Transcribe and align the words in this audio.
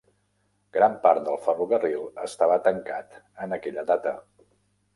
Gran 0.77 0.95
part 1.03 1.21
del 1.27 1.37
ferrocarril 1.43 2.09
estava 2.29 2.57
tancat 2.71 3.21
en 3.47 3.57
aquella 3.61 3.87
data. 3.95 4.19